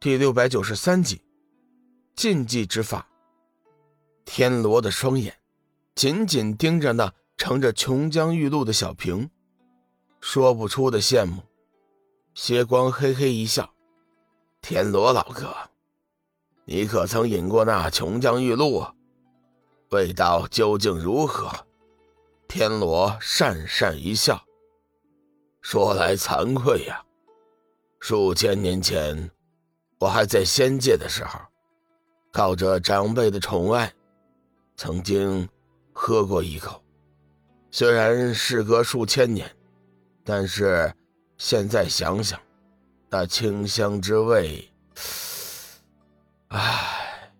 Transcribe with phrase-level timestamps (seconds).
[0.00, 1.20] 第六百九十三集，
[2.14, 3.08] 禁忌之法。
[4.24, 5.36] 天罗的双眼
[5.96, 9.28] 紧紧盯着那盛着琼浆玉露的小瓶，
[10.20, 11.42] 说不出的羡慕。
[12.32, 13.74] 邪光嘿嘿一笑
[14.62, 15.52] ：“天罗老哥，
[16.64, 18.86] 你可曾饮过那琼浆玉露？
[19.90, 21.50] 味道究竟如何？”
[22.46, 24.40] 天罗讪讪一笑
[25.60, 27.04] ：“说来惭愧呀，
[27.98, 29.28] 数千年前。”
[29.98, 31.40] 我还在仙界的时候，
[32.32, 33.92] 靠着长辈的宠爱，
[34.76, 35.48] 曾经
[35.92, 36.82] 喝过一口。
[37.70, 39.50] 虽然事隔数千年，
[40.24, 40.94] 但是
[41.36, 42.40] 现在想想，
[43.10, 44.70] 那清香之味，
[46.48, 47.32] 唉，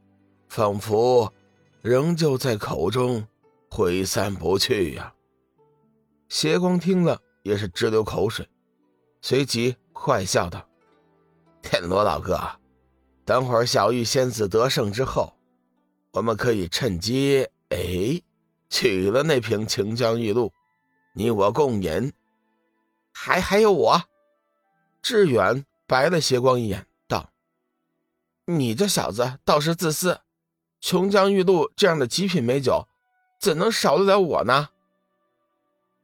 [0.49, 1.33] 仿佛
[1.81, 3.27] 仍旧在口中
[3.71, 5.15] 挥散不去呀。
[6.29, 8.47] 邪光听了也是直流口水，
[9.23, 10.68] 随即坏笑道。
[11.71, 12.41] 天罗老哥，
[13.27, 15.35] 等会儿小玉仙子得胜之后，
[16.13, 18.23] 我们可以趁机哎
[18.71, 20.51] 取了那瓶琼浆玉露，
[21.13, 22.11] 你我共饮。
[23.13, 24.03] 还还有我，
[25.03, 27.29] 志远白了邪光一眼，道
[28.49, 30.23] ：“你这小子倒是自私，
[30.81, 32.89] 琼浆玉露这样的极品美酒，
[33.39, 34.71] 怎能少得了我呢？”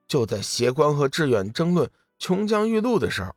[0.06, 3.34] 就在邪光和志远争论琼浆玉露的时候。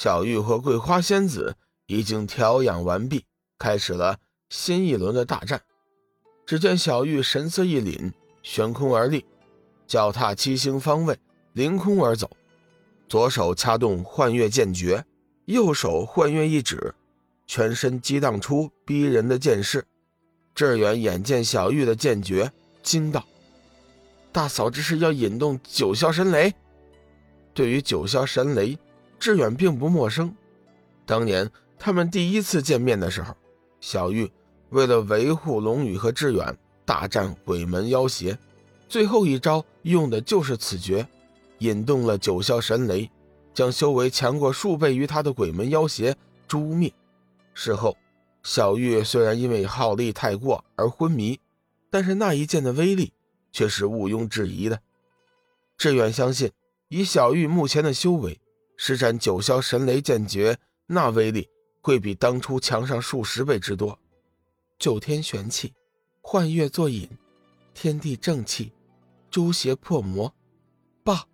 [0.00, 1.56] 小玉和桂花仙子
[1.88, 3.24] 已经调养完毕，
[3.58, 4.16] 开始了
[4.48, 5.60] 新一轮的大战。
[6.46, 8.12] 只见小玉神色一凛，
[8.44, 9.24] 悬空而立，
[9.88, 11.18] 脚踏七星方位，
[11.52, 12.30] 凌空而走，
[13.08, 15.04] 左手掐动幻月剑诀，
[15.46, 16.94] 右手幻月一指，
[17.48, 19.84] 全身激荡出逼人的剑势。
[20.54, 22.52] 志远眼见小玉的剑诀，
[22.84, 23.24] 惊道
[24.30, 26.54] ：“大嫂这是要引动九霄神雷？”
[27.52, 28.78] 对于九霄神雷。
[29.18, 30.34] 志远并不陌生，
[31.04, 33.36] 当年他们第一次见面的时候，
[33.80, 34.30] 小玉
[34.70, 38.38] 为了维护龙宇和志远，大战鬼门妖邪，
[38.88, 41.06] 最后一招用的就是此诀，
[41.58, 43.10] 引动了九霄神雷，
[43.52, 46.16] 将修为强过数倍于他的鬼门妖邪
[46.46, 46.92] 诛灭。
[47.54, 47.96] 事后，
[48.44, 51.40] 小玉虽然因为耗力太过而昏迷，
[51.90, 53.12] 但是那一剑的威力
[53.50, 54.80] 却是毋庸置疑的。
[55.76, 56.52] 志远相信，
[56.88, 58.40] 以小玉目前的修为。
[58.80, 60.56] 施展九霄神雷剑诀，
[60.86, 61.50] 那威力
[61.80, 63.98] 会比当初强上数十倍之多。
[64.78, 65.74] 九天玄气，
[66.22, 67.10] 幻月作引，
[67.74, 68.72] 天地正气，
[69.32, 70.32] 诛邪破魔。
[71.02, 71.26] 罢，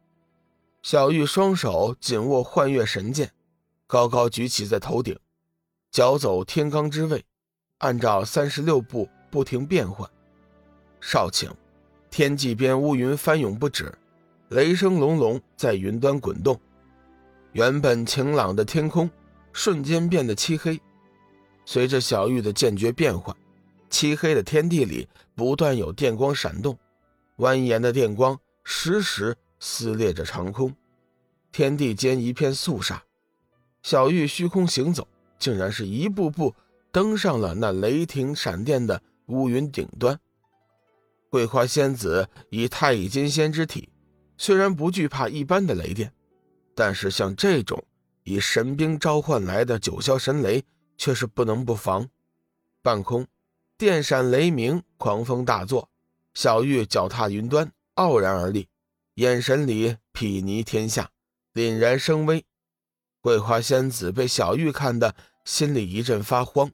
[0.83, 3.31] 小玉双手紧握幻月神剑，
[3.87, 5.15] 高高举起在头顶，
[5.91, 7.23] 脚走天罡之位，
[7.79, 10.11] 按照三十六步不停变换。
[10.99, 11.51] 少顷，
[12.11, 13.93] 天际边乌云翻涌不止，
[14.49, 16.59] 雷声隆隆，在云端滚动。
[17.55, 19.09] 原本晴朗的天空，
[19.53, 20.81] 瞬间变得漆黑。
[21.65, 23.35] 随着小玉的剑诀变换，
[23.89, 26.77] 漆黑的天地里不断有电光闪动，
[27.37, 30.75] 蜿蜒的电光时时撕裂着长空，
[31.53, 33.01] 天地间一片肃杀。
[33.85, 35.07] 小玉虚空行走，
[35.39, 36.53] 竟然是一步步
[36.91, 40.19] 登上了那雷霆闪电的乌云顶端。
[41.31, 43.89] 桂花仙子以太乙金仙之体，
[44.37, 46.13] 虽然不惧怕一般的雷电。
[46.75, 47.85] 但是像这种
[48.25, 50.65] 以神兵召唤来的九霄神雷，
[50.97, 52.09] 却是不能不防。
[52.83, 53.27] 半空
[53.79, 55.89] 电闪雷鸣，狂风大作，
[56.35, 58.69] 小玉脚踏云端，傲然而立，
[59.15, 61.11] 眼神里睥睨天下，
[61.55, 62.45] 凛然生威。
[63.21, 65.15] 桂花仙子被小玉看得
[65.45, 66.71] 心里一阵发慌。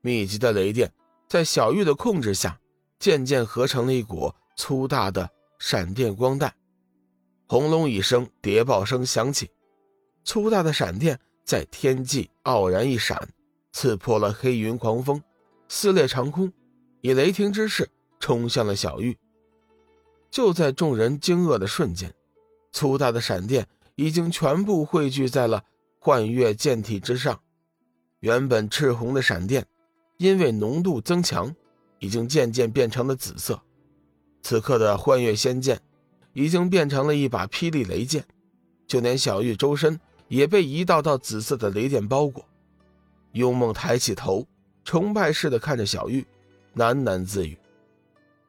[0.00, 0.92] 密集的雷电
[1.28, 2.60] 在小玉的控制下，
[2.98, 6.54] 渐渐合成了一股粗大的闪电光带。
[7.52, 9.50] 轰隆一声，谍报声响起，
[10.24, 13.28] 粗大的闪电在天际傲然一闪，
[13.72, 15.22] 刺破了黑云狂风，
[15.68, 16.50] 撕裂长空，
[17.02, 19.18] 以雷霆之势冲向了小玉。
[20.30, 22.14] 就在众人惊愕的瞬间，
[22.72, 25.62] 粗大的闪电已经全部汇聚在了
[25.98, 27.38] 幻月剑体之上。
[28.20, 29.66] 原本赤红的闪电，
[30.16, 31.54] 因为浓度增强，
[31.98, 33.60] 已经渐渐变成了紫色。
[34.40, 35.78] 此刻的幻月仙剑。
[36.32, 38.24] 已经变成了一把霹雳雷剑，
[38.86, 39.98] 就连小玉周身
[40.28, 42.44] 也被一道道紫色的雷电包裹。
[43.32, 44.46] 幽梦抬起头，
[44.84, 46.26] 崇拜似的看着小玉，
[46.76, 47.58] 喃喃自语：“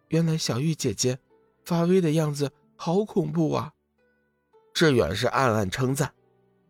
[0.09, 1.17] 原来小玉姐姐
[1.65, 3.71] 发威的样子好恐怖啊！”
[4.73, 6.13] 志远是暗暗称赞，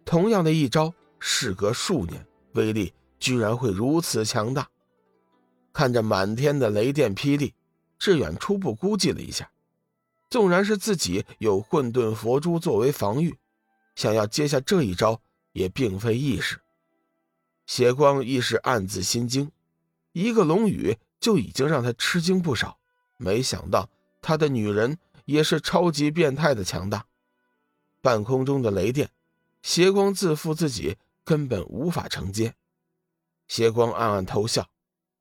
[0.06, 4.68] 同样的一招，事隔数年，威力居然会如此强大。
[5.72, 7.54] 看着满天的雷电霹雳，
[7.98, 9.50] 志远初步估计了一下。
[10.34, 13.38] 纵然是自己有混沌佛珠作为防御，
[13.94, 15.22] 想要接下这一招
[15.52, 16.60] 也并非易事。
[17.68, 19.52] 邪光亦是暗自心惊，
[20.12, 22.80] 一个龙语就已经让他吃惊不少，
[23.18, 23.88] 没想到
[24.24, 27.06] 他的女人也是超级变态的强大。
[28.02, 29.12] 半空中的雷电，
[29.62, 32.56] 邪光自负自己根本无法承接。
[33.48, 34.68] 邪光暗暗偷笑，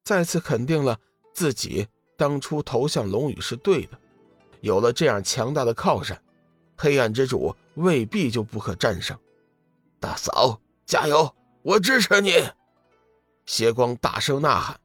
[0.03, 0.99] 再次肯定了
[1.35, 3.99] 自己当初投向龙宇是对的。
[4.63, 6.21] 有了这样强大的靠山，
[6.77, 9.17] 黑暗之主未必就不可战胜。
[10.01, 11.33] 大嫂，加油！
[11.63, 12.33] 我支持你！
[13.45, 14.81] 邪光大声呐喊：“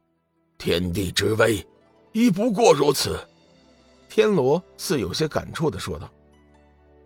[0.58, 1.66] 天地之威，
[2.12, 3.20] 亦不过如此。”
[4.10, 6.12] 天罗似有些感触的说道。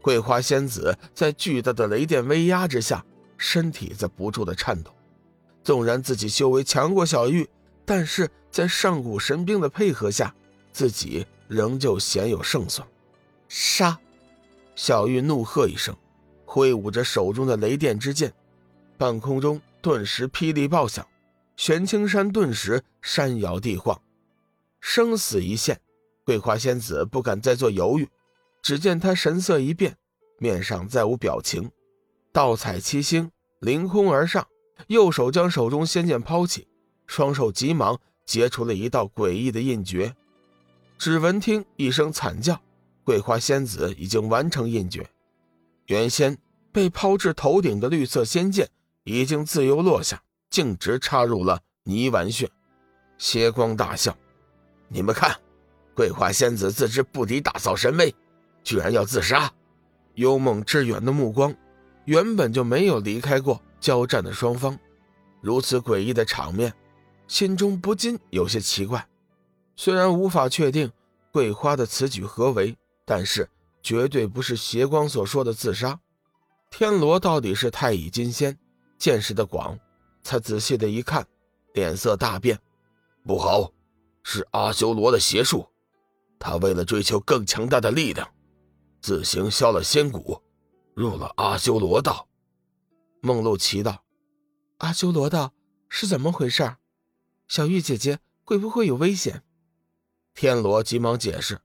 [0.01, 3.05] 桂花仙子在巨大的雷电威压之下，
[3.37, 4.91] 身体在不住的颤抖。
[5.63, 7.47] 纵然自己修为强过小玉，
[7.85, 10.33] 但是在上古神兵的配合下，
[10.71, 12.87] 自己仍旧鲜有胜算。
[13.49, 13.99] 杀！
[14.73, 15.93] 小玉怒喝一声，
[16.45, 18.33] 挥舞着手中的雷电之剑，
[18.97, 21.05] 半空中顿时霹雳爆响，
[21.57, 24.01] 玄青山顿时山摇地晃，
[24.79, 25.81] 生死一线。
[26.23, 28.07] 桂花仙子不敢再做犹豫。
[28.63, 29.97] 只见她神色一变，
[30.37, 31.69] 面上再无表情，
[32.31, 34.47] 倒彩七星凌空而上，
[34.87, 36.69] 右手将手中仙剑抛起，
[37.07, 40.15] 双手急忙结出了一道诡异的印诀。
[41.01, 42.61] 只闻听一声惨叫，
[43.03, 45.09] 桂花仙子已经完成印诀，
[45.87, 46.37] 原先
[46.71, 48.69] 被抛至头顶的绿色仙剑
[49.03, 50.21] 已经自由落下，
[50.51, 52.47] 径直插入了泥丸穴。
[53.17, 54.15] 邪光大笑
[54.89, 55.35] ：“你们看，
[55.95, 58.13] 桂花仙子自知不敌大嫂神威。”
[58.63, 59.51] 居然要自杀！
[60.13, 61.51] 幽梦致远的目光
[62.05, 64.77] 原本就没有离开过交战的双方，
[65.41, 66.71] 如此诡异的场面，
[67.27, 69.03] 心中不禁有些奇怪。
[69.75, 70.91] 虽然无法确定
[71.31, 73.49] 桂花的此举何为，但是
[73.81, 75.99] 绝对不是邪光所说的自杀。
[76.69, 78.57] 天罗到底是太乙金仙，
[78.97, 79.77] 见识的广，
[80.23, 81.27] 他仔细的一看，
[81.73, 82.59] 脸色大变。
[83.25, 83.71] 不好，
[84.23, 85.67] 是阿修罗的邪术，
[86.39, 88.27] 他为了追求更强大的力量。
[89.01, 90.41] 自行削了仙骨，
[90.93, 92.27] 入了阿修罗道。
[93.21, 94.03] 梦露奇道
[94.79, 95.53] ：“阿修罗道
[95.89, 96.75] 是怎么回事？
[97.47, 99.43] 小玉姐姐会不会有危险？”
[100.33, 101.59] 天罗急忙解释：“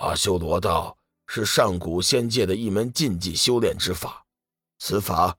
[0.00, 0.96] 阿修罗道
[1.26, 4.24] 是上古仙界的一门禁忌修炼之法，
[4.78, 5.36] 此法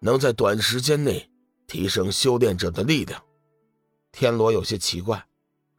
[0.00, 1.30] 能在短时间内
[1.66, 3.22] 提升修炼者的力量。”
[4.12, 5.26] 天罗有些奇怪，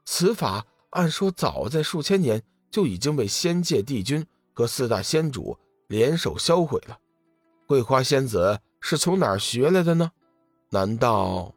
[0.06, 4.26] 此法按说早在数千年就已经被仙界帝君。
[4.58, 5.56] 和四大仙主
[5.86, 6.98] 联手销毁了，
[7.68, 10.14] 桂花仙子是从哪儿学来的呢？
[10.72, 11.54] 难道？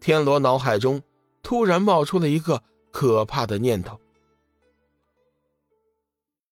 [0.00, 1.02] 天罗脑海中
[1.42, 2.62] 突然冒出了一个
[2.96, 4.05] 可怕的念头。